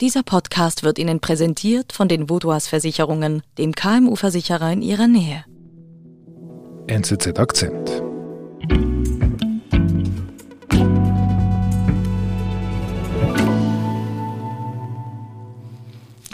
Dieser 0.00 0.22
Podcast 0.22 0.82
wird 0.82 0.98
Ihnen 0.98 1.20
präsentiert 1.20 1.92
von 1.92 2.08
den 2.08 2.30
Vodouas 2.30 2.68
Versicherungen, 2.68 3.42
dem 3.58 3.74
KMU-Versicherer 3.74 4.72
in 4.72 4.80
Ihrer 4.80 5.06
Nähe. 5.06 5.44
NZZ 6.86 7.38
Akzent. 7.38 8.02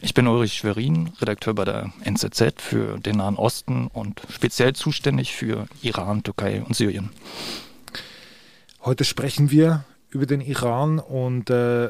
Ich 0.00 0.14
bin 0.14 0.28
Ulrich 0.28 0.52
Schwerin, 0.52 1.10
Redakteur 1.20 1.54
bei 1.54 1.64
der 1.64 1.92
NZZ 2.04 2.62
für 2.62 3.00
den 3.00 3.16
Nahen 3.16 3.34
Osten 3.34 3.88
und 3.88 4.22
speziell 4.30 4.74
zuständig 4.74 5.34
für 5.34 5.66
Iran, 5.82 6.22
Türkei 6.22 6.62
und 6.62 6.76
Syrien. 6.76 7.10
Heute 8.84 9.02
sprechen 9.02 9.50
wir 9.50 9.84
über 10.10 10.26
den 10.26 10.40
Iran 10.40 11.00
und 11.00 11.50
äh, 11.50 11.88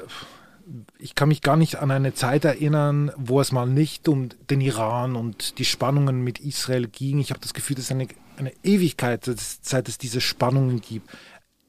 ich 0.99 1.15
kann 1.15 1.29
mich 1.29 1.43
gar 1.43 1.57
nicht 1.57 1.77
an 1.77 1.91
eine 1.91 2.15
Zeit 2.15 2.45
erinnern, 2.45 3.13
wo 3.17 3.41
es 3.41 3.53
mal 3.53 3.67
nicht 3.67 4.09
um 4.09 4.29
den 4.51 4.61
Iran 4.61 5.17
und 5.17 5.59
die 5.59 5.65
Spannungen 5.65 6.23
mit 6.23 6.41
Israel 6.41 6.89
ging. 6.89 7.19
Ich 7.19 7.31
habe 7.31 7.41
das 7.41 7.55
Gefühl, 7.55 7.77
das 7.77 7.87
ist 7.87 7.93
eine, 7.93 8.09
eine 8.37 8.53
Ewigkeit, 8.65 9.25
seit 9.63 9.89
es 9.89 9.99
diese 9.99 10.21
Spannungen 10.21 10.81
gibt. 10.81 11.09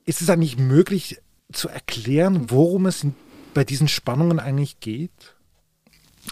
Ist 0.06 0.22
es 0.22 0.30
eigentlich 0.30 0.58
möglich 0.58 1.18
zu 1.52 1.70
erklären, 1.70 2.50
worum 2.50 2.88
es 2.88 3.06
bei 3.54 3.64
diesen 3.64 3.88
Spannungen 3.88 4.40
eigentlich 4.40 4.80
geht? 4.80 5.36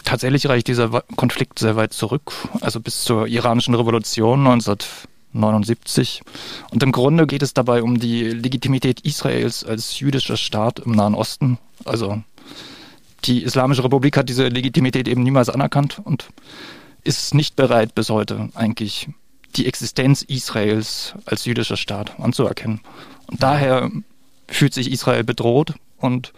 Tatsächlich 0.04 0.46
reicht 0.48 0.68
dieser 0.68 1.02
Konflikt 1.16 1.58
sehr 1.58 1.76
weit 1.76 1.92
zurück, 1.92 2.32
also 2.60 2.80
bis 2.80 3.02
zur 3.02 3.26
iranischen 3.26 3.74
Revolution 3.74 4.46
1979. 4.46 6.22
Und 6.70 6.82
im 6.82 6.92
Grunde 6.92 7.26
geht 7.26 7.42
es 7.42 7.54
dabei 7.54 7.82
um 7.82 7.98
die 7.98 8.24
Legitimität 8.24 9.00
Israels 9.00 9.64
als 9.64 9.98
jüdischer 9.98 10.36
Staat 10.36 10.80
im 10.80 10.92
Nahen 10.92 11.14
Osten. 11.14 11.58
Also 11.84 12.22
die 13.24 13.42
Islamische 13.42 13.82
Republik 13.82 14.16
hat 14.16 14.28
diese 14.28 14.48
Legitimität 14.48 15.08
eben 15.08 15.22
niemals 15.22 15.48
anerkannt 15.48 16.00
und 16.04 16.28
ist 17.02 17.34
nicht 17.34 17.56
bereit 17.56 17.94
bis 17.94 18.10
heute 18.10 18.50
eigentlich 18.54 19.08
die 19.56 19.66
Existenz 19.66 20.22
Israels 20.22 21.14
als 21.24 21.44
jüdischer 21.44 21.76
Staat 21.76 22.18
anzuerkennen. 22.20 22.80
Und 23.26 23.42
daher 23.42 23.90
fühlt 24.48 24.74
sich 24.74 24.90
Israel 24.90 25.24
bedroht 25.24 25.74
und 25.98 26.32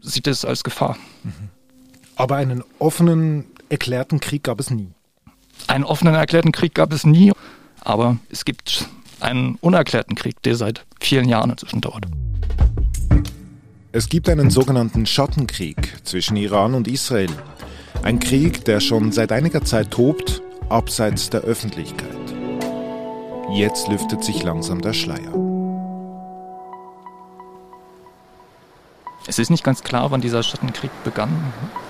sieht 0.00 0.26
es 0.26 0.44
als 0.44 0.64
Gefahr. 0.64 0.96
Aber 2.16 2.36
einen 2.36 2.62
offenen, 2.78 3.44
erklärten 3.68 4.20
Krieg 4.20 4.42
gab 4.42 4.60
es 4.60 4.70
nie. 4.70 4.88
Einen 5.66 5.84
offenen, 5.84 6.14
erklärten 6.14 6.52
Krieg 6.52 6.74
gab 6.74 6.92
es 6.92 7.04
nie, 7.04 7.32
aber 7.80 8.18
es 8.30 8.44
gibt 8.44 8.88
einen 9.20 9.56
unerklärten 9.56 10.14
Krieg, 10.14 10.42
der 10.42 10.56
seit 10.56 10.84
vielen 11.00 11.28
Jahren 11.28 11.50
inzwischen 11.50 11.80
dauert. 11.80 12.06
Es 13.90 14.10
gibt 14.10 14.28
einen 14.28 14.50
sogenannten 14.50 15.06
Schattenkrieg 15.06 16.04
zwischen 16.04 16.36
Iran 16.36 16.74
und 16.74 16.86
Israel. 16.86 17.30
Ein 18.02 18.20
Krieg, 18.20 18.62
der 18.66 18.80
schon 18.80 19.12
seit 19.12 19.32
einiger 19.32 19.64
Zeit 19.64 19.90
tobt, 19.90 20.42
abseits 20.68 21.30
der 21.30 21.40
Öffentlichkeit. 21.40 22.06
Jetzt 23.50 23.88
lüftet 23.88 24.22
sich 24.22 24.42
langsam 24.42 24.82
der 24.82 24.92
Schleier. 24.92 25.32
Es 29.26 29.38
ist 29.38 29.48
nicht 29.48 29.64
ganz 29.64 29.82
klar, 29.82 30.10
wann 30.10 30.20
dieser 30.20 30.42
Schattenkrieg 30.42 30.90
begann. 31.02 31.30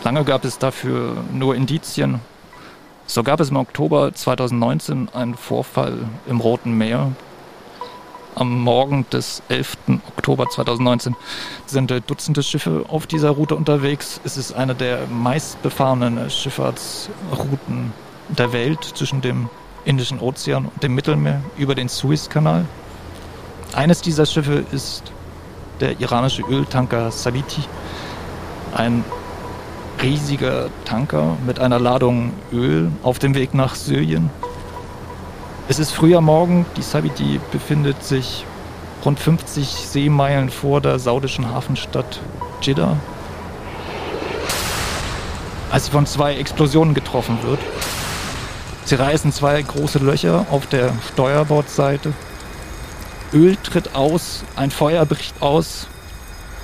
Lange 0.04 0.22
gab 0.22 0.44
es 0.44 0.58
dafür 0.58 1.24
nur 1.32 1.56
Indizien. 1.56 2.20
So 3.06 3.24
gab 3.24 3.40
es 3.40 3.50
im 3.50 3.56
Oktober 3.56 4.14
2019 4.14 5.08
einen 5.14 5.34
Vorfall 5.34 5.98
im 6.28 6.38
Roten 6.38 6.78
Meer, 6.78 7.10
am 8.38 8.62
Morgen 8.62 9.04
des 9.10 9.42
11. 9.48 9.76
Oktober 10.16 10.48
2019 10.48 11.16
sind 11.66 11.90
Dutzende 12.06 12.42
Schiffe 12.42 12.84
auf 12.88 13.06
dieser 13.06 13.30
Route 13.30 13.56
unterwegs. 13.56 14.20
Es 14.24 14.36
ist 14.36 14.52
eine 14.52 14.74
der 14.74 15.06
meistbefahrenen 15.08 16.30
Schifffahrtsrouten 16.30 17.92
der 18.28 18.52
Welt 18.52 18.84
zwischen 18.84 19.20
dem 19.20 19.48
Indischen 19.84 20.20
Ozean 20.20 20.66
und 20.66 20.82
dem 20.82 20.94
Mittelmeer 20.94 21.42
über 21.56 21.74
den 21.74 21.88
Suezkanal. 21.88 22.64
Eines 23.74 24.02
dieser 24.02 24.26
Schiffe 24.26 24.64
ist 24.70 25.12
der 25.80 26.00
iranische 26.00 26.42
Öltanker 26.42 27.10
Saviti, 27.10 27.62
ein 28.74 29.04
riesiger 30.02 30.68
Tanker 30.84 31.36
mit 31.46 31.58
einer 31.58 31.78
Ladung 31.80 32.32
Öl 32.52 32.90
auf 33.02 33.18
dem 33.18 33.34
Weg 33.34 33.54
nach 33.54 33.74
Syrien. 33.74 34.30
Es 35.70 35.78
ist 35.78 35.90
früher 35.90 36.22
Morgen, 36.22 36.64
die 36.78 36.82
Sabiti 36.82 37.38
befindet 37.52 38.02
sich 38.02 38.46
rund 39.04 39.20
50 39.20 39.68
Seemeilen 39.68 40.48
vor 40.48 40.80
der 40.80 40.98
saudischen 40.98 41.52
Hafenstadt 41.52 42.20
Jeddah. 42.62 42.96
Als 45.70 45.84
sie 45.84 45.90
von 45.90 46.06
zwei 46.06 46.36
Explosionen 46.36 46.94
getroffen 46.94 47.38
wird. 47.42 47.60
Sie 48.86 48.94
reißen 48.94 49.30
zwei 49.30 49.60
große 49.60 49.98
Löcher 49.98 50.46
auf 50.50 50.66
der 50.66 50.94
Steuerbordseite. 51.12 52.14
Öl 53.34 53.56
tritt 53.56 53.94
aus, 53.94 54.44
ein 54.56 54.70
Feuer 54.70 55.04
bricht 55.04 55.42
aus, 55.42 55.86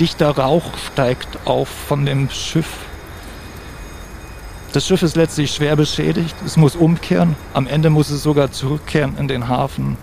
dichter 0.01 0.31
Rauch 0.31 0.79
steigt 0.79 1.29
auf 1.45 1.69
von 1.69 2.07
dem 2.07 2.31
Schiff 2.31 2.71
das 4.75 4.89
Schiff 4.89 5.05
ist 5.05 5.15
letztlich 5.15 5.53
schwer 5.53 5.77
beschädigt. 5.77 6.35
Es 6.45 6.57
muss 6.57 6.75
umkehren. 6.75 7.37
Am 7.53 7.69
Ende 7.69 7.91
muss 7.91 8.11
es 8.11 8.25
sogar 8.25 8.51
zurückkehren 8.51 9.17
in 9.19 9.29
den 9.29 9.47
Hafen 9.47 9.97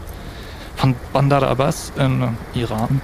von 0.78 0.96
Bandar 1.12 1.44
Abbas 1.44 1.92
in 1.98 2.38
Iran. 2.54 3.02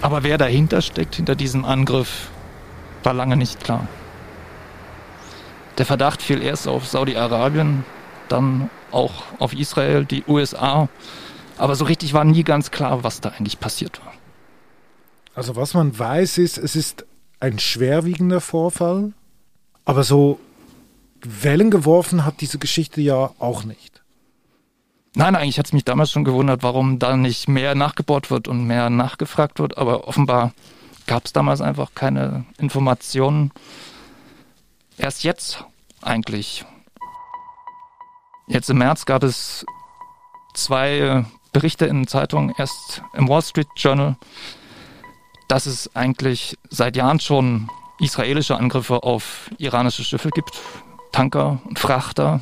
Aber 0.00 0.22
wer 0.22 0.38
dahinter 0.38 0.80
steckt, 0.80 1.16
hinter 1.16 1.34
diesem 1.34 1.66
Angriff, 1.66 2.30
war 3.02 3.12
lange 3.12 3.36
nicht 3.36 3.62
klar. 3.62 3.86
Der 5.76 5.84
Verdacht 5.84 6.22
fiel 6.22 6.42
erst 6.42 6.66
auf 6.68 6.86
Saudi-Arabien, 6.88 7.84
dann 8.30 8.70
auch 8.92 9.24
auf 9.38 9.52
Israel, 9.52 10.06
die 10.06 10.24
USA. 10.26 10.88
Aber 11.58 11.74
so 11.74 11.84
richtig 11.84 12.14
war 12.14 12.24
nie 12.24 12.44
ganz 12.44 12.70
klar, 12.70 13.04
was 13.04 13.20
da 13.20 13.28
eigentlich 13.28 13.60
passiert 13.60 14.00
war. 14.02 14.14
Also 15.34 15.54
was 15.54 15.74
man 15.74 15.98
weiß 15.98 16.38
ist, 16.38 16.56
es 16.56 16.76
ist 16.76 17.04
ein 17.40 17.58
schwerwiegender 17.58 18.40
Vorfall, 18.40 19.12
aber 19.86 20.04
so 20.04 20.38
Wellen 21.22 21.70
geworfen 21.70 22.26
hat 22.26 22.42
diese 22.42 22.58
Geschichte 22.58 23.00
ja 23.00 23.30
auch 23.38 23.64
nicht. 23.64 24.02
Nein, 25.14 25.34
eigentlich 25.34 25.58
hat 25.58 25.66
es 25.66 25.72
mich 25.72 25.84
damals 25.84 26.10
schon 26.10 26.24
gewundert, 26.24 26.62
warum 26.62 26.98
da 26.98 27.16
nicht 27.16 27.48
mehr 27.48 27.74
nachgebohrt 27.74 28.30
wird 28.30 28.48
und 28.48 28.66
mehr 28.66 28.90
nachgefragt 28.90 29.58
wird. 29.58 29.78
Aber 29.78 30.06
offenbar 30.06 30.52
gab 31.06 31.24
es 31.24 31.32
damals 31.32 31.62
einfach 31.62 31.94
keine 31.94 32.44
Informationen. 32.58 33.50
Erst 34.98 35.24
jetzt 35.24 35.64
eigentlich. 36.02 36.66
Jetzt 38.46 38.68
im 38.68 38.78
März 38.78 39.06
gab 39.06 39.22
es 39.22 39.64
zwei 40.52 41.24
Berichte 41.52 41.86
in 41.86 42.06
Zeitungen, 42.06 42.52
erst 42.58 43.02
im 43.14 43.28
Wall 43.28 43.42
Street 43.42 43.68
Journal, 43.76 44.16
dass 45.48 45.64
es 45.64 45.96
eigentlich 45.96 46.58
seit 46.68 46.96
Jahren 46.96 47.20
schon 47.20 47.70
israelische 47.98 48.56
Angriffe 48.56 49.02
auf 49.02 49.50
iranische 49.58 50.04
Schiffe 50.04 50.30
gibt, 50.30 50.60
Tanker 51.12 51.58
und 51.64 51.78
Frachter. 51.78 52.40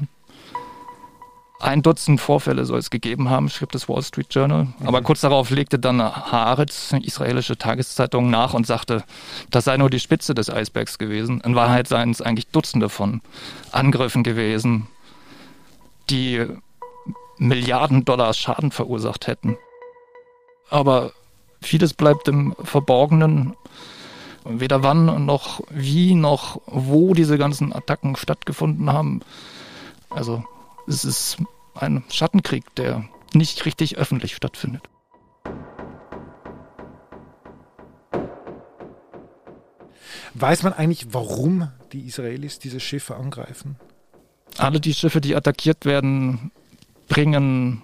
Ein 1.61 1.81
Dutzend 1.83 2.21
Vorfälle 2.21 2.67
soll 2.67 2.79
es 2.79 2.91
gegeben 2.91 3.31
haben, 3.31 3.49
schrieb 3.49 3.73
das 3.73 3.89
Wall 3.89 4.03
Street 4.03 4.27
Journal. 4.31 4.69
Aber 4.85 5.01
kurz 5.01 5.21
darauf 5.23 5.51
legte 5.51 5.79
dann 5.79 6.03
Haaretz, 6.03 6.93
eine 6.93 7.05
israelische 7.05 7.57
Tageszeitung, 7.57 8.29
nach 8.29 8.53
und 8.53 8.67
sagte, 8.67 9.05
das 9.51 9.65
sei 9.65 9.77
nur 9.77 9.89
die 9.89 10.01
Spitze 10.01 10.35
des 10.35 10.51
Eisbergs 10.51 10.99
gewesen. 10.99 11.41
In 11.41 11.55
Wahrheit 11.55 11.89
seien 11.89 12.11
es 12.11 12.21
eigentlich 12.21 12.49
Dutzende 12.49 12.89
von 12.89 13.23
Angriffen 13.73 14.25
gewesen, 14.25 14.89
die 16.11 16.45
Milliarden 17.39 18.05
Dollar 18.05 18.35
Schaden 18.35 18.71
verursacht 18.71 19.27
hätten. 19.27 19.57
Aber 20.69 21.13
vieles 21.63 21.95
bleibt 21.95 22.29
im 22.29 22.55
Verborgenen 22.63 23.55
weder 24.45 24.83
wann 24.83 25.25
noch 25.25 25.61
wie 25.71 26.15
noch 26.15 26.61
wo 26.67 27.15
diese 27.15 27.39
ganzen 27.39 27.73
Attacken 27.73 28.17
stattgefunden 28.17 28.93
haben. 28.93 29.21
Also 30.11 30.45
es 30.87 31.05
ist 31.05 31.39
ein 31.75 32.05
Schattenkrieg, 32.11 32.75
der 32.77 33.05
nicht 33.33 33.65
richtig 33.67 33.97
öffentlich 33.97 34.37
stattfindet. 34.37 34.83
Weiß 40.35 40.63
man 40.65 40.73
eigentlich, 40.73 41.15
warum 41.15 41.71
die 41.93 42.07
Israelis 42.07 42.59
diese 42.59 42.81
Schiffe 42.81 43.17
angreifen? 43.17 43.77
Alle 44.59 44.81
die 44.81 44.95
Schiffe, 44.95 45.21
die 45.21 45.37
attackiert 45.37 45.85
werden, 45.85 46.51
bringen 47.09 47.83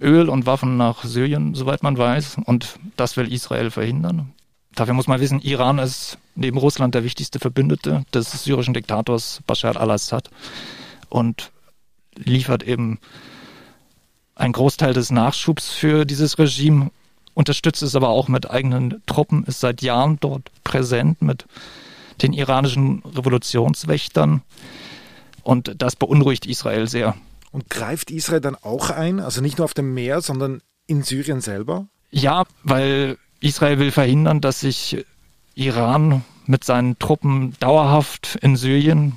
Öl 0.00 0.28
und 0.28 0.46
Waffen 0.46 0.76
nach 0.76 1.04
Syrien, 1.04 1.54
soweit 1.54 1.82
man 1.82 1.98
weiß. 1.98 2.38
Und 2.44 2.78
das 2.96 3.16
will 3.16 3.32
Israel 3.32 3.70
verhindern. 3.70 4.32
Dafür 4.74 4.94
muss 4.94 5.08
man 5.08 5.20
wissen, 5.20 5.40
Iran 5.40 5.78
ist 5.78 6.18
neben 6.34 6.58
Russland 6.58 6.94
der 6.94 7.04
wichtigste 7.04 7.38
Verbündete 7.38 8.04
des 8.14 8.44
syrischen 8.44 8.74
Diktators 8.74 9.40
Bashar 9.46 9.76
al-Assad 9.76 10.30
und 11.08 11.50
liefert 12.16 12.62
eben 12.62 12.98
einen 14.34 14.52
Großteil 14.52 14.94
des 14.94 15.10
Nachschubs 15.10 15.70
für 15.70 16.04
dieses 16.04 16.38
Regime. 16.38 16.90
unterstützt 17.34 17.82
es 17.82 17.94
aber 17.94 18.08
auch 18.08 18.28
mit 18.28 18.50
eigenen 18.50 19.02
Truppen, 19.06 19.44
ist 19.44 19.60
seit 19.60 19.82
Jahren 19.82 20.18
dort 20.20 20.50
präsent 20.64 21.22
mit 21.22 21.46
den 22.22 22.32
iranischen 22.32 23.02
Revolutionswächtern. 23.04 24.42
Und 25.42 25.74
das 25.78 25.96
beunruhigt 25.96 26.46
Israel 26.46 26.86
sehr. 26.86 27.16
Und 27.50 27.70
greift 27.70 28.10
Israel 28.10 28.40
dann 28.40 28.56
auch 28.56 28.90
ein? 28.90 29.20
Also 29.20 29.40
nicht 29.40 29.58
nur 29.58 29.64
auf 29.64 29.74
dem 29.74 29.94
Meer, 29.94 30.20
sondern 30.20 30.60
in 30.86 31.02
Syrien 31.02 31.40
selber? 31.40 31.88
Ja, 32.10 32.44
weil 32.62 33.16
Israel 33.40 33.78
will 33.78 33.90
verhindern, 33.90 34.40
dass 34.40 34.60
sich 34.60 35.04
Iran 35.54 36.24
mit 36.46 36.64
seinen 36.64 36.98
Truppen 36.98 37.54
dauerhaft 37.60 38.38
in 38.42 38.56
Syrien, 38.56 39.14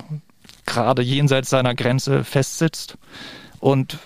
gerade 0.66 1.02
jenseits 1.02 1.50
seiner 1.50 1.74
Grenze, 1.74 2.24
festsitzt 2.24 2.96
und 3.60 3.98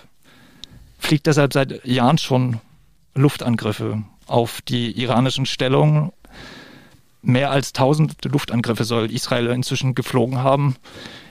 fliegt 0.97 1.27
deshalb 1.27 1.53
seit 1.53 1.85
Jahren 1.85 2.17
schon 2.17 2.59
Luftangriffe 3.15 4.03
auf 4.27 4.61
die 4.61 4.91
iranischen 4.91 5.45
Stellungen. 5.45 6.11
Mehr 7.21 7.51
als 7.51 7.69
1000 7.69 8.25
Luftangriffe 8.25 8.83
soll 8.83 9.11
Israel 9.11 9.47
inzwischen 9.47 9.95
geflogen 9.95 10.39
haben. 10.39 10.75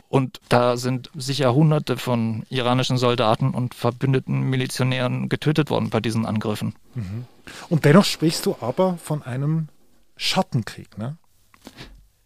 Und 0.09 0.41
da 0.49 0.79
sind 0.79 1.11
sicher 1.15 1.55
Hunderte 1.55 1.99
von 1.99 2.45
iranischen 2.49 2.97
Soldaten 2.97 3.51
und 3.51 3.75
verbündeten 3.75 4.41
Milizionären 4.43 5.29
getötet 5.29 5.69
worden 5.69 5.91
bei 5.91 6.01
diesen 6.01 6.25
Angriffen. 6.25 6.75
Mhm. 6.95 7.27
Und 7.69 7.85
dennoch 7.85 8.05
sprichst 8.05 8.47
du 8.47 8.57
aber 8.61 8.97
von 8.97 9.23
einem 9.23 9.69
Schattenkrieg, 10.17 10.97
ne? 10.97 11.17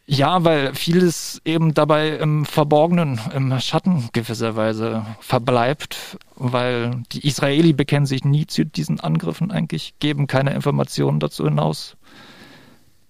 Ja, 0.04 0.44
weil 0.44 0.74
vieles 0.74 1.40
eben 1.44 1.74
dabei 1.74 2.10
im 2.16 2.44
Verborgenen, 2.44 3.20
im 3.34 3.58
Schatten 3.60 4.08
gewisserweise 4.12 5.06
verbleibt, 5.20 6.18
weil 6.34 7.02
die 7.12 7.26
Israeli 7.26 7.72
bekennen 7.72 8.06
sich 8.06 8.24
nie 8.24 8.46
zu 8.46 8.66
diesen 8.66 8.98
Angriffen 9.00 9.52
eigentlich, 9.52 9.94
geben 10.00 10.26
keine 10.26 10.54
Informationen 10.54 11.20
dazu 11.20 11.44
hinaus. 11.44 11.96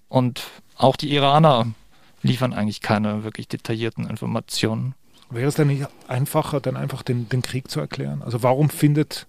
Und 0.09 0.43
auch 0.77 0.97
die 0.97 1.13
Iraner 1.15 1.69
liefern 2.23 2.53
eigentlich 2.53 2.81
keine 2.81 3.25
wirklich 3.25 3.49
detaillierten 3.49 4.09
Informationen. 4.09 4.95
Wäre 5.31 5.49
es 5.49 5.55
denn 5.55 5.69
nicht 5.69 5.87
einfacher, 6.09 6.61
dann 6.61 6.77
einfach 6.77 7.03
den, 7.03 7.29
den 7.29 7.43
Krieg 7.43 7.71
zu 7.71 7.81
erklären? 7.81 8.23
Also 8.23 8.43
warum 8.43 8.71
findet 8.71 9.27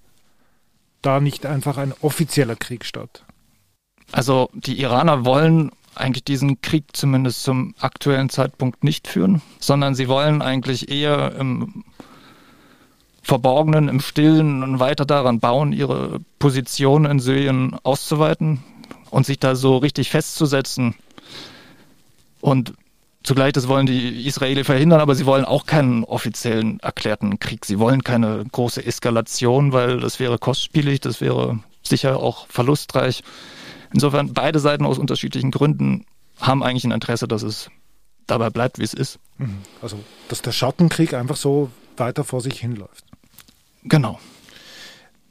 da 1.01 1.19
nicht 1.19 1.45
einfach 1.45 1.78
ein 1.78 1.94
offizieller 2.01 2.56
Krieg 2.56 2.86
statt? 2.86 3.24
Also 4.12 4.50
die 4.54 4.80
Iraner 4.81 5.25
wollen 5.25 5.72
eigentlich 5.95 6.24
diesen 6.24 6.62
Krieg 6.62 6.86
zumindest 6.94 7.44
zum 7.44 7.75
aktuellen 7.80 8.30
Zeitpunkt 8.30 8.84
nicht 8.84 9.07
führen, 9.07 9.42
sondern 9.60 9.96
sie 9.96 10.07
wollen 10.07 10.42
eigentlich 10.42 10.89
eher 10.89 11.36
im 11.36 11.84
Verborgenen, 13.22 13.88
im 13.88 14.01
Stillen 14.01 14.63
und 14.63 14.80
weiter 14.80 15.06
daran 15.06 15.39
bauen, 15.39 15.72
ihre 15.72 16.19
Position 16.39 17.06
in 17.06 17.19
Syrien 17.19 17.78
auszuweiten 17.84 18.62
und 19.12 19.25
sich 19.25 19.39
da 19.39 19.56
so 19.56 19.78
richtig 19.78 20.10
festzusetzen. 20.10 20.96
Und 22.42 22.74
zugleich, 23.24 23.54
das 23.54 23.68
wollen 23.68 23.86
die 23.86 24.28
Israeli 24.28 24.64
verhindern, 24.64 25.00
aber 25.00 25.16
sie 25.16 25.25
wollen 25.25 25.46
auch 25.46 25.66
keinen 25.66 26.04
offiziellen 26.04 26.80
erklärten 26.80 27.40
Krieg. 27.40 27.66
Sie 27.66 27.80
wollen 27.80 28.04
keine 28.04 28.44
große 28.52 28.86
Eskalation, 28.86 29.72
weil 29.72 30.00
das 30.00 30.20
wäre 30.20 30.38
kostspielig, 30.38 31.02
das 31.02 31.22
wäre 31.22 31.60
sicher 31.81 32.18
auch 32.18 32.48
verlustreich. 32.48 33.24
Insofern 33.94 34.34
beide 34.34 34.60
Seiten 34.60 34.86
aus 34.86 34.98
unterschiedlichen 34.98 35.52
Gründen 35.52 36.06
haben 36.40 36.64
eigentlich 36.64 36.84
ein 36.84 36.92
Interesse, 36.92 37.28
dass 37.28 37.44
es 37.44 37.70
dabei 38.28 38.50
bleibt, 38.50 38.80
wie 38.80 38.84
es 38.84 38.94
ist. 38.94 39.20
Mhm. 39.38 39.60
Also, 39.81 40.00
dass 40.30 40.42
der 40.42 40.52
Schattenkrieg 40.52 41.14
einfach 41.14 41.36
so 41.36 41.70
weiter 41.98 42.24
vor 42.24 42.42
sich 42.42 42.60
hinläuft. 42.60 43.06
Genau. 43.84 44.20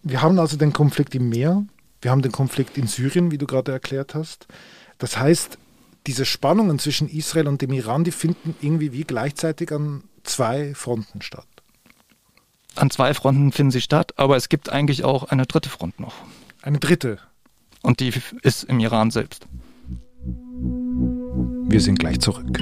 Wir 0.03 0.23
haben 0.23 0.39
also 0.39 0.56
den 0.56 0.73
Konflikt 0.73 1.15
im 1.15 1.29
Meer, 1.29 1.65
wir 2.00 2.11
haben 2.11 2.23
den 2.23 2.33
Konflikt 2.33 2.77
in 2.77 2.87
Syrien, 2.87 3.31
wie 3.31 3.39
du 3.39 3.47
gerade 3.47 3.73
erklärt 3.73 4.15
hast. 4.15 4.47
Das 4.99 5.17
heißt, 5.17 5.59
diese 6.07 6.25
Spannungen 6.25 6.79
zwischen 6.79 7.09
Israel 7.09 7.49
und 7.49 7.63
dem 7.63 7.73
Iran, 7.73 8.05
die 8.05 8.11
finden 8.11 8.55
irgendwie 8.61 8.93
wie 8.93 9.05
gleichzeitig 9.05 9.73
an 9.73 10.05
zwei 10.25 10.75
Fronten 10.75 11.23
statt. 11.23 11.47
An 12.75 12.91
zwei 12.91 13.15
Fronten 13.15 13.53
finden 13.53 13.71
sie 13.71 13.81
statt, 13.81 14.15
aber 14.17 14.37
es 14.37 14.49
gibt 14.49 14.71
eigentlich 14.71 15.05
auch 15.05 15.25
eine 15.25 15.47
dritte 15.47 15.69
Front 15.69 16.01
noch. 16.01 16.15
Eine 16.63 16.79
dritte? 16.79 17.19
Und 17.83 18.01
die 18.01 18.13
ist 18.43 18.65
im 18.65 18.81
Iran 18.81 19.11
selbst. 19.11 19.47
Wir 20.25 21.81
sind 21.81 21.99
gleich 21.99 22.21
zurück. 22.21 22.59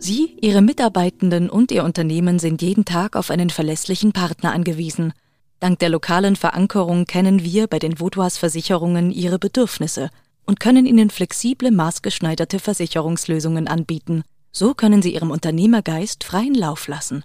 Sie, 0.00 0.36
Ihre 0.40 0.62
Mitarbeitenden 0.62 1.50
und 1.50 1.70
Ihr 1.70 1.84
Unternehmen 1.84 2.38
sind 2.38 2.62
jeden 2.62 2.84
Tag 2.84 3.16
auf 3.16 3.30
einen 3.30 3.50
verlässlichen 3.50 4.12
Partner 4.12 4.52
angewiesen. 4.52 5.12
Dank 5.60 5.80
der 5.80 5.88
lokalen 5.88 6.36
Verankerung 6.36 7.04
kennen 7.04 7.42
wir 7.42 7.66
bei 7.66 7.80
den 7.80 7.98
Vaudois 7.98 8.38
Versicherungen 8.38 9.10
Ihre 9.10 9.40
Bedürfnisse 9.40 10.10
und 10.46 10.60
können 10.60 10.86
Ihnen 10.86 11.10
flexible, 11.10 11.72
maßgeschneiderte 11.72 12.60
Versicherungslösungen 12.60 13.66
anbieten. 13.66 14.22
So 14.52 14.74
können 14.74 15.02
Sie 15.02 15.12
Ihrem 15.14 15.32
Unternehmergeist 15.32 16.22
freien 16.22 16.54
Lauf 16.54 16.86
lassen. 16.86 17.24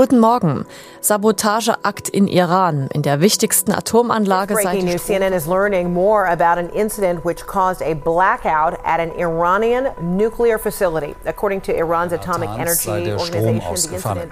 Guten 0.00 0.18
Morgen. 0.18 0.64
Sabotageakt 1.02 2.08
in 2.08 2.26
Iran, 2.26 2.88
in 2.94 3.02
der 3.02 3.20
wichtigsten 3.20 3.70
Atomanlage 3.70 4.54
seit 4.54 4.64
Breaking 4.64 4.86
news. 4.86 5.04
CNN 5.04 5.34
is 5.34 5.46
learning 5.46 5.92
more 5.92 6.26
about 6.26 6.58
an 6.58 6.70
incident 6.70 7.22
which 7.22 7.46
caused 7.46 7.82
a 7.82 7.92
blackout 7.92 8.78
at 8.82 8.98
an 8.98 9.12
Iranian 9.18 9.88
nuclear 10.00 10.58
facility. 10.58 11.14
According 11.26 11.60
to 11.64 11.76
Iran's 11.76 12.14
Atomic 12.14 12.48
Energy 12.48 13.12
Organization, 13.12 14.30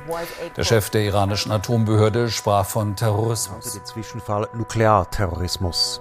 der 0.57 0.65
Chef 0.65 0.89
der 0.89 1.03
iranischen 1.03 1.53
Atombehörde 1.53 2.31
sprach 2.31 2.65
von 2.65 2.97
Terrorismus. 2.97 3.75
Den 3.75 3.85
Zwischenfall 3.85 4.49
Nuklearterrorismus. 4.55 6.01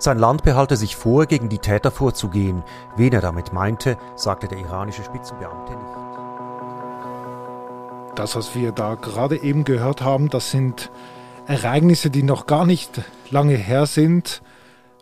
Sein 0.00 0.18
Land 0.18 0.42
behalte 0.42 0.76
sich 0.76 0.96
vor, 0.96 1.26
gegen 1.26 1.48
die 1.48 1.58
Täter 1.58 1.92
vorzugehen. 1.92 2.64
Wen 2.96 3.12
er 3.12 3.20
damit 3.20 3.52
meinte, 3.52 3.98
sagte 4.16 4.48
der 4.48 4.58
iranische 4.58 5.04
Spitzenbeamte 5.04 5.74
nicht. 5.74 6.05
Das, 8.16 8.34
was 8.34 8.54
wir 8.54 8.72
da 8.72 8.94
gerade 8.94 9.36
eben 9.42 9.64
gehört 9.64 10.00
haben, 10.00 10.30
das 10.30 10.50
sind 10.50 10.90
Ereignisse, 11.46 12.08
die 12.08 12.22
noch 12.22 12.46
gar 12.46 12.64
nicht 12.64 13.02
lange 13.30 13.56
her 13.56 13.84
sind. 13.84 14.40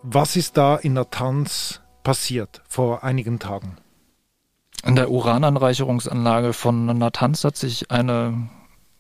Was 0.02 0.34
ist 0.34 0.56
da 0.56 0.75
in 0.75 0.94
Natanz 0.94 1.81
passiert 2.02 2.61
vor 2.69 3.05
einigen 3.05 3.38
Tagen? 3.38 3.76
In 4.84 4.96
der 4.96 5.12
Urananreicherungsanlage 5.12 6.52
von 6.52 6.87
Natanz 6.87 7.44
hat 7.44 7.56
sich 7.56 7.93
eine 7.93 8.50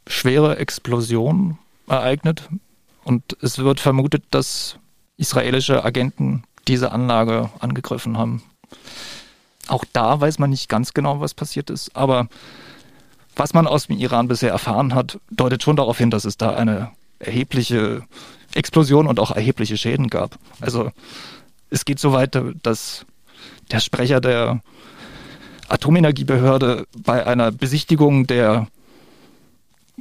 schwere 0.06 0.58
Explosion 0.58 1.58
ereignet 1.88 2.48
und 3.02 3.36
es 3.42 3.58
wird 3.58 3.80
vermutet, 3.80 4.22
dass 4.30 4.78
israelische 5.16 5.84
Agenten 5.84 6.44
diese 6.68 6.92
Anlage 6.92 7.50
angegriffen 7.58 8.16
haben. 8.16 8.44
Auch 9.66 9.84
da 9.92 10.20
weiß 10.20 10.38
man 10.38 10.50
nicht 10.50 10.68
ganz 10.68 10.94
genau, 10.94 11.18
was 11.18 11.34
passiert 11.34 11.68
ist, 11.68 11.96
aber 11.96 12.28
was 13.36 13.54
man 13.54 13.66
aus 13.66 13.86
dem 13.86 13.98
Iran 13.98 14.28
bisher 14.28 14.50
erfahren 14.50 14.94
hat, 14.94 15.18
deutet 15.30 15.62
schon 15.62 15.76
darauf 15.76 15.98
hin, 15.98 16.10
dass 16.10 16.24
es 16.24 16.36
da 16.36 16.54
eine 16.54 16.90
erhebliche 17.18 18.02
Explosion 18.54 19.06
und 19.06 19.18
auch 19.18 19.30
erhebliche 19.30 19.76
Schäden 19.76 20.08
gab. 20.08 20.38
Also 20.60 20.90
es 21.70 21.84
geht 21.84 21.98
so 21.98 22.12
weit, 22.12 22.38
dass 22.62 23.04
der 23.70 23.80
Sprecher 23.80 24.20
der 24.20 24.60
Atomenergiebehörde 25.68 26.86
bei 26.98 27.26
einer 27.26 27.50
Besichtigung 27.50 28.26
der 28.26 28.68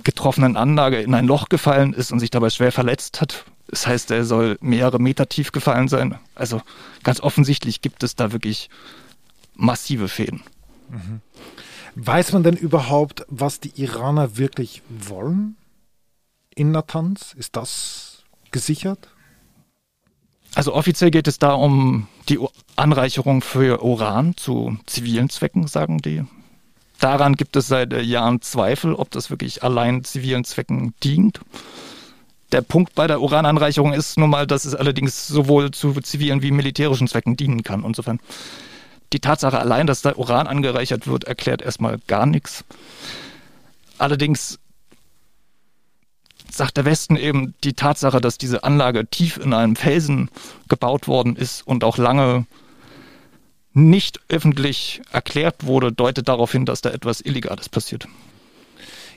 getroffenen 0.03 0.57
Anlage 0.57 1.01
in 1.01 1.13
ein 1.13 1.25
Loch 1.25 1.49
gefallen 1.49 1.93
ist 1.93 2.11
und 2.11 2.19
sich 2.19 2.31
dabei 2.31 2.49
schwer 2.49 2.71
verletzt 2.71 3.21
hat. 3.21 3.45
Das 3.67 3.87
heißt, 3.87 4.11
er 4.11 4.25
soll 4.25 4.57
mehrere 4.61 4.99
Meter 4.99 5.29
tief 5.29 5.51
gefallen 5.51 5.87
sein. 5.87 6.19
Also 6.35 6.61
ganz 7.03 7.21
offensichtlich 7.21 7.81
gibt 7.81 8.03
es 8.03 8.15
da 8.15 8.31
wirklich 8.31 8.69
massive 9.55 10.07
Fäden. 10.07 10.43
Mhm. 10.89 11.21
Weiß 11.95 12.33
man 12.33 12.43
denn 12.43 12.55
überhaupt, 12.55 13.25
was 13.27 13.59
die 13.59 13.81
Iraner 13.81 14.37
wirklich 14.37 14.81
wollen 14.89 15.55
in 16.55 16.71
Natanz? 16.71 17.33
Ist 17.37 17.55
das 17.55 18.23
gesichert? 18.51 19.09
Also 20.55 20.73
offiziell 20.73 21.11
geht 21.11 21.27
es 21.27 21.39
da 21.39 21.53
um 21.53 22.07
die 22.29 22.39
Anreicherung 22.75 23.41
für 23.41 23.83
Uran 23.83 24.37
zu 24.37 24.77
zivilen 24.85 25.29
Zwecken, 25.29 25.67
sagen 25.67 25.99
die. 25.99 26.23
Daran 26.99 27.35
gibt 27.35 27.55
es 27.55 27.67
seit 27.67 27.93
Jahren 27.93 28.41
Zweifel, 28.41 28.93
ob 28.93 29.11
das 29.11 29.29
wirklich 29.29 29.63
allein 29.63 30.03
zivilen 30.03 30.43
Zwecken 30.45 30.93
dient. 31.03 31.41
Der 32.51 32.61
Punkt 32.61 32.93
bei 32.93 33.07
der 33.07 33.19
Urananreicherung 33.19 33.93
ist 33.93 34.17
nun 34.17 34.29
mal, 34.29 34.45
dass 34.45 34.65
es 34.65 34.75
allerdings 34.75 35.27
sowohl 35.27 35.71
zu 35.71 35.93
zivilen 36.01 36.43
wie 36.43 36.51
militärischen 36.51 37.07
Zwecken 37.07 37.35
dienen 37.35 37.63
kann. 37.63 37.83
Insofern 37.83 38.19
die 39.13 39.19
Tatsache 39.19 39.59
allein, 39.59 39.87
dass 39.87 40.01
da 40.01 40.15
Uran 40.15 40.47
angereichert 40.47 41.07
wird, 41.07 41.23
erklärt 41.25 41.61
erstmal 41.61 41.99
gar 42.07 42.25
nichts. 42.25 42.63
Allerdings 43.97 44.59
sagt 46.51 46.77
der 46.77 46.85
Westen 46.85 47.15
eben 47.15 47.53
die 47.63 47.73
Tatsache, 47.73 48.21
dass 48.21 48.37
diese 48.37 48.63
Anlage 48.63 49.07
tief 49.07 49.37
in 49.37 49.53
einem 49.53 49.75
Felsen 49.75 50.29
gebaut 50.67 51.07
worden 51.07 51.35
ist 51.35 51.65
und 51.65 51.83
auch 51.83 51.97
lange 51.97 52.45
nicht 53.73 54.19
öffentlich 54.29 55.01
erklärt 55.11 55.65
wurde, 55.65 55.91
deutet 55.91 56.27
darauf 56.27 56.51
hin, 56.51 56.65
dass 56.65 56.81
da 56.81 56.91
etwas 56.91 57.21
Illegales 57.21 57.69
passiert. 57.69 58.07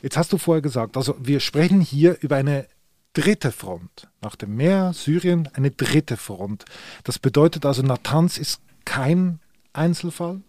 Jetzt 0.02 0.16
hast 0.16 0.32
du 0.32 0.38
vorher 0.38 0.62
gesagt, 0.62 0.96
also 0.96 1.14
wir 1.18 1.40
sprechen 1.40 1.80
hier 1.80 2.16
über 2.20 2.36
eine 2.36 2.66
dritte 3.12 3.52
Front. 3.52 4.08
Nach 4.22 4.36
dem 4.36 4.56
Meer, 4.56 4.92
Syrien, 4.94 5.48
eine 5.54 5.70
dritte 5.70 6.16
Front. 6.16 6.64
Das 7.04 7.18
bedeutet 7.18 7.66
also, 7.66 7.82
Natanz 7.82 8.38
ist 8.38 8.60
kein 8.84 9.40
Einzelfall? 9.76 10.40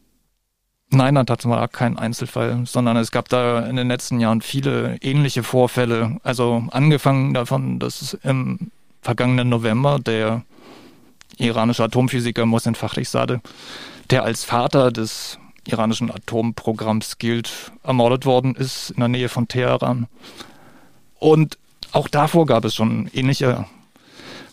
Nein, 0.90 1.16
Natanz 1.16 1.46
war 1.46 1.68
kein 1.68 1.98
Einzelfall, 1.98 2.66
sondern 2.66 2.96
es 2.96 3.12
gab 3.12 3.28
da 3.28 3.60
in 3.66 3.76
den 3.76 3.90
letzten 3.90 4.22
Jahren 4.22 4.42
viele 4.42 4.98
ähnliche 5.02 5.44
Vorfälle. 5.44 6.18
Also 6.24 6.64
angefangen 6.72 7.34
davon, 7.34 7.80
dass 7.80 8.14
im 8.24 8.72
vergangenen 9.02 9.50
November 9.50 10.00
der 10.00 10.44
iranische 11.38 11.84
Atomphysiker 11.84 12.46
Mohsen 12.46 12.76
Fakhrizadeh, 12.76 13.40
der 14.10 14.24
als 14.24 14.46
Vater 14.46 14.92
des 14.92 15.38
iranischen 15.68 16.10
Atomprogramms 16.10 17.18
gilt, 17.18 17.72
ermordet 17.84 18.26
worden 18.26 18.56
ist 18.56 18.92
in 18.92 19.00
der 19.00 19.10
Nähe 19.10 19.30
von 19.30 19.50
Teheran. 19.50 20.08
Und 21.20 21.58
auch 21.92 22.08
davor 22.08 22.46
gab 22.46 22.64
es 22.64 22.76
schon 22.76 23.10
ähnliche 23.14 23.66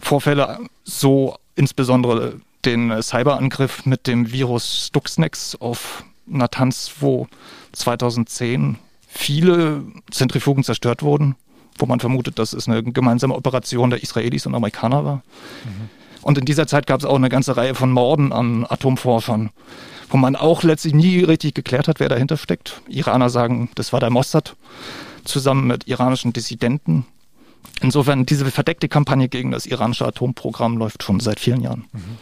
Vorfälle, 0.01 0.59
so 0.83 1.37
insbesondere 1.55 2.41
den 2.67 3.03
Cyberangriff 3.03 3.87
mit 3.87 4.07
dem 4.07 4.33
Virus 4.33 4.87
Stuxnex 4.89 5.57
auf 5.57 6.05
Natanz, 6.27 6.93
wo 7.01 7.29
2010 7.73 8.79
viele 9.07 9.83
Zentrifugen 10.11 10.65
zerstört 10.65 11.03
wurden, 11.03 11.37
wo 11.79 11.87
man 11.87 12.01
vermutet, 12.01 12.39
dass 12.39 12.53
es 12.53 12.69
eine 12.69 12.83
gemeinsame 12.83 13.35
Operation 13.35 13.91
der 13.91 14.03
Israelis 14.03 14.47
und 14.47 14.55
Amerikaner 14.55 15.05
war. 15.05 15.17
Mhm. 15.65 15.91
Und 16.23 16.39
in 16.39 16.47
dieser 16.47 16.67
Zeit 16.67 16.87
gab 16.87 17.01
es 17.01 17.07
auch 17.07 17.17
eine 17.17 17.29
ganze 17.29 17.57
Reihe 17.57 17.75
von 17.75 17.93
Morden 17.93 18.33
an 18.33 18.65
Atomforschern, 18.69 19.51
wo 20.09 20.17
man 20.17 20.37
auch 20.37 20.63
letztlich 20.63 20.95
nie 20.95 21.21
richtig 21.21 21.55
geklärt 21.55 21.87
hat, 21.87 22.01
wer 22.01 22.09
dahinter 22.09 22.39
steckt. 22.39 22.81
Iraner 22.89 23.29
sagen, 23.29 23.69
das 23.75 23.93
war 23.93 24.01
der 24.01 24.11
Mossad 24.11 24.57
zusammen 25.25 25.67
mit 25.67 25.87
iranischen 25.87 26.33
Dissidenten. 26.33 27.07
Insofern, 27.83 28.25
diese 28.25 28.51
verdeckte 28.51 28.89
Kampagne 28.89 29.29
gegen 29.29 29.51
das 29.51 29.67
iranische 29.67 30.07
Atomprogramm 30.07 30.79
läuft 30.79 31.03
schon 31.03 31.21
seit 31.21 31.41
vielen 31.41 31.61
Jahren. 31.61 31.85
Mhm. 31.93 32.19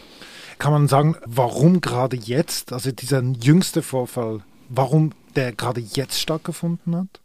Kann 0.59 0.71
man 0.71 0.87
sagen, 0.87 1.15
warum 1.25 1.81
gerade 1.81 2.15
jetzt, 2.15 2.73
also 2.73 2.91
dieser 2.91 3.21
jüngste 3.21 3.81
Vorfall, 3.81 4.41
warum 4.69 5.11
der 5.35 5.51
gerade 5.51 5.81
jetzt 5.81 6.19
stattgefunden 6.19 6.95
hat? 6.95 7.19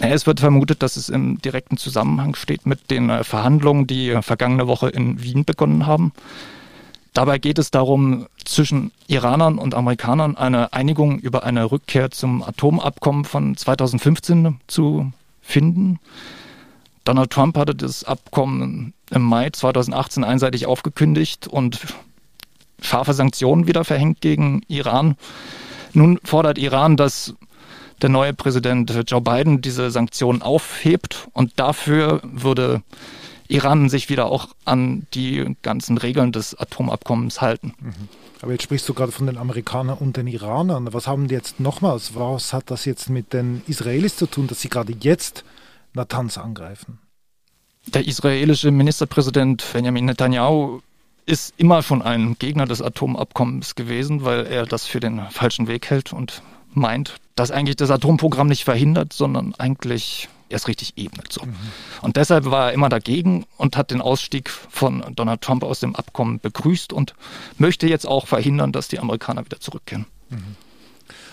Es 0.00 0.26
wird 0.26 0.40
vermutet, 0.40 0.82
dass 0.82 0.96
es 0.96 1.08
im 1.08 1.42
direkten 1.42 1.76
Zusammenhang 1.76 2.36
steht 2.36 2.66
mit 2.66 2.90
den 2.90 3.10
äh, 3.10 3.24
Verhandlungen, 3.24 3.86
die 3.86 4.16
vergangene 4.22 4.68
Woche 4.68 4.88
in 4.88 5.22
Wien 5.22 5.44
begonnen 5.44 5.86
haben. 5.86 6.12
Dabei 7.14 7.38
geht 7.38 7.58
es 7.58 7.72
darum, 7.72 8.28
zwischen 8.44 8.92
Iranern 9.08 9.58
und 9.58 9.74
Amerikanern 9.74 10.36
eine 10.36 10.72
Einigung 10.72 11.18
über 11.18 11.42
eine 11.42 11.70
Rückkehr 11.70 12.12
zum 12.12 12.42
Atomabkommen 12.42 13.24
von 13.24 13.56
2015 13.56 14.60
zu 14.68 15.12
finden. 15.40 15.98
Donald 17.08 17.30
Trump 17.30 17.56
hatte 17.56 17.74
das 17.74 18.04
Abkommen 18.04 18.92
im 19.10 19.22
Mai 19.22 19.48
2018 19.48 20.24
einseitig 20.24 20.66
aufgekündigt 20.66 21.48
und 21.48 21.80
scharfe 22.82 23.14
Sanktionen 23.14 23.66
wieder 23.66 23.86
verhängt 23.86 24.20
gegen 24.20 24.60
Iran. 24.68 25.16
Nun 25.94 26.20
fordert 26.22 26.58
Iran, 26.58 26.98
dass 26.98 27.34
der 28.02 28.10
neue 28.10 28.34
Präsident 28.34 28.92
Joe 29.06 29.22
Biden 29.22 29.62
diese 29.62 29.90
Sanktionen 29.90 30.42
aufhebt 30.42 31.28
und 31.32 31.58
dafür 31.58 32.20
würde 32.24 32.82
Iran 33.48 33.88
sich 33.88 34.10
wieder 34.10 34.26
auch 34.26 34.48
an 34.66 35.06
die 35.14 35.56
ganzen 35.62 35.96
Regeln 35.96 36.30
des 36.30 36.60
Atomabkommens 36.60 37.40
halten. 37.40 37.72
Mhm. 37.80 38.08
Aber 38.42 38.52
jetzt 38.52 38.64
sprichst 38.64 38.86
du 38.86 38.92
gerade 38.92 39.12
von 39.12 39.24
den 39.24 39.38
Amerikanern 39.38 39.96
und 39.96 40.18
den 40.18 40.26
Iranern. 40.26 40.92
Was 40.92 41.06
haben 41.06 41.28
die 41.28 41.34
jetzt 41.34 41.58
nochmals? 41.58 42.14
Was 42.16 42.52
hat 42.52 42.70
das 42.70 42.84
jetzt 42.84 43.08
mit 43.08 43.32
den 43.32 43.62
Israelis 43.66 44.18
zu 44.18 44.26
tun, 44.26 44.46
dass 44.46 44.60
sie 44.60 44.68
gerade 44.68 44.92
jetzt 45.00 45.42
Natanz 45.94 46.38
angreifen? 46.38 46.98
Der 47.86 48.06
israelische 48.06 48.70
Ministerpräsident 48.70 49.64
Benjamin 49.72 50.06
Netanyahu 50.06 50.80
ist 51.26 51.54
immer 51.56 51.82
schon 51.82 52.02
ein 52.02 52.36
Gegner 52.38 52.66
des 52.66 52.82
Atomabkommens 52.82 53.74
gewesen, 53.74 54.24
weil 54.24 54.46
er 54.46 54.66
das 54.66 54.86
für 54.86 55.00
den 55.00 55.20
falschen 55.30 55.68
Weg 55.68 55.90
hält 55.90 56.12
und 56.12 56.42
meint, 56.72 57.16
dass 57.34 57.50
eigentlich 57.50 57.76
das 57.76 57.90
Atomprogramm 57.90 58.48
nicht 58.48 58.64
verhindert, 58.64 59.12
sondern 59.12 59.54
eigentlich 59.54 60.28
erst 60.48 60.68
richtig 60.68 60.94
ebnet. 60.96 61.32
So. 61.32 61.44
Mhm. 61.44 61.54
Und 62.02 62.16
deshalb 62.16 62.46
war 62.46 62.68
er 62.68 62.72
immer 62.72 62.88
dagegen 62.88 63.46
und 63.56 63.76
hat 63.76 63.90
den 63.90 64.00
Ausstieg 64.00 64.48
von 64.48 65.04
Donald 65.14 65.42
Trump 65.42 65.62
aus 65.62 65.80
dem 65.80 65.94
Abkommen 65.94 66.40
begrüßt 66.40 66.92
und 66.92 67.14
möchte 67.58 67.86
jetzt 67.86 68.06
auch 68.06 68.26
verhindern, 68.26 68.72
dass 68.72 68.88
die 68.88 68.98
Amerikaner 68.98 69.44
wieder 69.44 69.60
zurückkehren. 69.60 70.06
Mhm. 70.30 70.56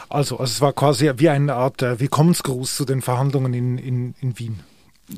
Also, 0.09 0.38
also 0.38 0.51
es 0.51 0.62
war 0.62 0.74
quasi 0.74 1.12
wie 1.17 1.29
eine 1.29 1.55
Art 1.55 1.81
äh, 1.81 2.00
Willkommensgruß 2.00 2.75
zu 2.75 2.85
den 2.85 3.01
Verhandlungen 3.01 3.53
in, 3.53 3.77
in, 3.77 4.15
in 4.21 4.39
Wien. 4.39 4.59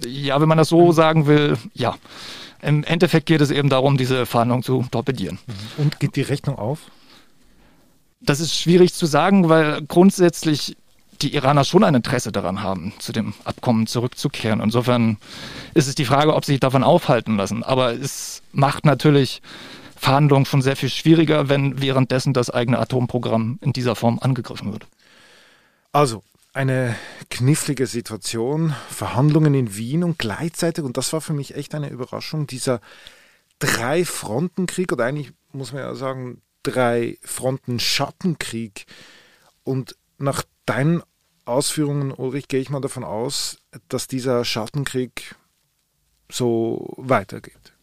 Ja, 0.06 0.42
wenn 0.42 0.50
man 0.50 0.58
das 0.58 0.70
so 0.70 0.92
sagen 0.92 1.28
will, 1.28 1.58
ja. 1.74 1.96
Im 2.62 2.84
Endeffekt 2.84 3.28
geht 3.28 3.42
es 3.42 3.52
eben 3.52 3.70
darum, 3.70 3.98
diese 3.98 4.26
Verhandlungen 4.26 4.64
zu 4.64 4.84
torpedieren. 4.90 5.40
Mhm. 5.46 5.84
Und 5.84 6.00
geht 6.00 6.16
die 6.16 6.24
Rechnung 6.24 6.58
auf? 6.58 6.80
Das 8.20 8.40
ist 8.40 8.56
schwierig 8.56 8.94
zu 8.94 9.06
sagen, 9.06 9.48
weil 9.48 9.84
grundsätzlich 9.84 10.76
die 11.22 11.34
Iraner 11.34 11.64
schon 11.64 11.84
ein 11.84 11.96
Interesse 11.96 12.32
daran 12.32 12.62
haben, 12.62 12.94
zu 13.00 13.12
dem 13.12 13.34
Abkommen 13.44 13.88
zurückzukehren. 13.88 14.60
Insofern 14.60 15.18
ist 15.74 15.88
es 15.88 15.96
die 15.96 16.06
Frage, 16.06 16.34
ob 16.34 16.46
sie 16.46 16.54
sich 16.54 16.60
davon 16.60 16.84
aufhalten 16.84 17.38
lassen. 17.38 17.64
Aber 17.64 17.94
es 17.94 18.42
macht 18.52 18.86
natürlich 18.86 19.42
Verhandlungen 19.98 20.46
schon 20.46 20.62
sehr 20.62 20.76
viel 20.76 20.90
schwieriger, 20.90 21.50
wenn 21.50 21.82
währenddessen 21.82 22.34
das 22.34 22.50
eigene 22.50 22.80
Atomprogramm 22.80 23.60
in 23.62 23.74
dieser 23.74 23.96
Form 23.96 24.20
angegriffen 24.20 24.72
wird. 24.72 24.88
Also, 25.92 26.24
eine 26.54 26.96
knifflige 27.30 27.88
Situation, 27.88 28.74
Verhandlungen 28.90 29.54
in 29.54 29.76
Wien 29.76 30.04
und 30.04 30.18
gleichzeitig, 30.18 30.84
und 30.84 30.98
das 30.98 31.14
war 31.14 31.22
für 31.22 31.34
mich 31.34 31.56
echt 31.56 31.76
eine 31.76 31.90
Überraschung, 31.90 32.48
dieser 32.48 32.82
Drei-Fronten-Krieg 33.60 34.92
oder 34.92 35.06
eigentlich 35.06 35.34
muss 35.52 35.74
man 35.74 35.82
ja 35.82 35.96
sagen, 35.96 36.42
Drei-Fronten-Schattenkrieg. 36.64 38.86
Und 39.64 39.96
nach 40.18 40.44
deinen 40.66 41.04
Ausführungen, 41.46 42.12
Ulrich, 42.12 42.48
gehe 42.48 42.60
ich 42.60 42.70
mal 42.70 42.82
davon 42.82 43.04
aus, 43.04 43.58
dass 43.90 44.08
dieser 44.08 44.46
Schattenkrieg 44.46 45.36
so 46.30 46.94
weitergeht. 46.98 47.74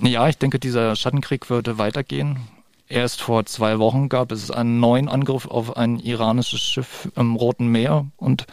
Ja, 0.00 0.28
ich 0.28 0.38
denke, 0.38 0.58
dieser 0.58 0.94
Schattenkrieg 0.94 1.48
würde 1.48 1.78
weitergehen. 1.78 2.38
Erst 2.88 3.20
vor 3.20 3.44
zwei 3.46 3.80
Wochen 3.80 4.08
gab 4.08 4.30
es 4.30 4.50
einen 4.52 4.78
neuen 4.78 5.08
Angriff 5.08 5.46
auf 5.46 5.76
ein 5.76 5.98
iranisches 5.98 6.60
Schiff 6.60 7.08
im 7.16 7.34
Roten 7.34 7.66
Meer. 7.66 8.06
Und 8.16 8.46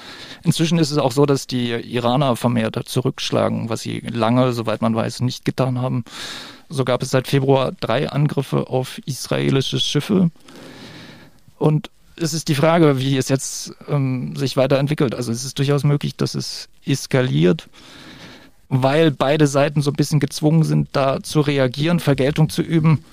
inzwischen 0.44 0.80
ist 0.80 0.90
es 0.90 0.98
auch 0.98 1.12
so, 1.12 1.28
dass 1.28 1.46
die 1.46 1.70
Iraner 1.70 2.36
vermehrt 2.36 2.80
zurückschlagen, 2.88 3.70
was 3.70 3.82
sie 3.82 4.00
lange, 4.00 4.54
soweit 4.54 4.82
man 4.82 4.96
weiß, 4.96 5.20
nicht 5.20 5.46
getan 5.46 5.80
haben. 5.80 6.04
So 6.70 6.84
gab 6.84 7.04
es 7.04 7.12
seit 7.12 7.28
Februar 7.28 7.74
drei 7.80 8.10
Angriffe 8.10 8.70
auf 8.70 9.00
israelische 9.06 9.80
Schiffe. 9.80 10.32
Und 11.60 11.92
es 12.16 12.34
ist 12.34 12.48
die 12.48 12.56
Frage, 12.56 13.00
wie 13.00 13.18
es 13.18 13.30
jetzt 13.30 13.74
ähm, 13.88 14.36
sich 14.36 14.58
weiterentwickelt. 14.58 15.14
Also 15.14 15.32
es 15.32 15.46
ist 15.46 15.60
durchaus 15.60 15.84
möglich, 15.84 16.16
dass 16.16 16.34
es 16.34 16.70
eskaliert, 16.86 17.70
weil 18.74 19.12
beide 19.12 19.46
Seiten 19.46 19.84
so 19.84 19.92
ein 19.92 19.96
bisschen 19.96 20.20
gezwungen 20.20 20.64
sind, 20.64 20.90
da 20.94 21.22
zu 21.22 21.42
reagieren, 21.42 22.00
Vergeltung 22.00 22.50
zu 22.50 22.64
üben. 22.64 23.06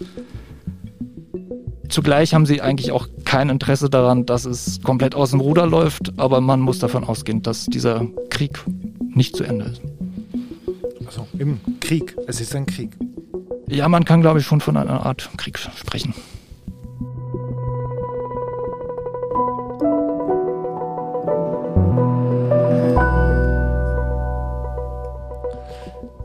Zugleich 1.91 2.33
haben 2.33 2.47
sie 2.47 2.63
eigentlich 2.63 2.93
auch 2.93 3.09
kein 3.27 3.51
Interesse 3.51 3.91
daran, 3.91 4.25
dass 4.25 4.47
es 4.47 4.81
komplett 4.81 5.15
aus 5.15 5.33
dem 5.33 5.41
Ruder 5.41 5.67
läuft, 5.67 6.19
aber 6.19 6.41
man 6.41 6.61
muss 6.61 6.79
davon 6.79 7.05
ausgehen, 7.05 7.43
dass 7.43 7.67
dieser 7.67 8.07
Krieg 8.31 8.59
nicht 9.15 9.37
zu 9.37 9.45
Ende 9.45 9.67
ist. 9.67 9.83
Also 11.05 11.27
im 11.39 11.61
Krieg, 11.81 12.17
es 12.27 12.41
ist 12.41 12.57
ein 12.57 12.65
Krieg. 12.65 12.97
Ja, 13.69 13.89
man 13.89 14.05
kann, 14.05 14.23
glaube 14.23 14.39
ich, 14.39 14.47
schon 14.47 14.61
von 14.61 14.77
einer 14.77 15.05
Art 15.05 15.29
Krieg 15.37 15.59
sprechen. 15.59 16.15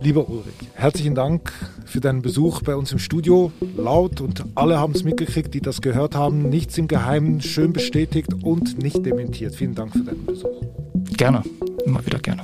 Lieber 0.06 0.30
Ulrich, 0.30 0.54
herzlichen 0.76 1.16
Dank 1.16 1.52
für 1.84 2.00
deinen 2.00 2.22
Besuch 2.22 2.62
bei 2.62 2.76
uns 2.76 2.92
im 2.92 3.00
Studio. 3.00 3.52
Laut 3.76 4.22
und 4.22 4.46
alle 4.54 4.78
haben 4.78 4.94
es 4.94 5.04
mitgekriegt, 5.04 5.52
die 5.56 5.62
das 5.62 5.82
gehört 5.82 6.14
haben. 6.14 6.48
Nichts 6.48 6.78
im 6.78 6.88
Geheimen, 6.88 7.42
schön 7.42 7.74
bestätigt 7.74 8.32
und 8.44 8.78
nicht 8.78 9.04
dementiert. 9.04 9.56
Vielen 9.56 9.74
Dank 9.74 9.94
für 9.94 10.04
deinen 10.04 10.24
Besuch. 10.24 10.62
Gerne, 11.18 11.42
immer 11.86 12.06
wieder 12.06 12.20
gerne. 12.20 12.44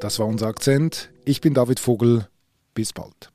Das 0.00 0.18
war 0.18 0.26
unser 0.26 0.48
Akzent. 0.48 1.10
Ich 1.24 1.40
bin 1.40 1.54
David 1.54 1.78
Vogel. 1.78 2.26
Bis 2.74 2.92
bald. 2.92 3.30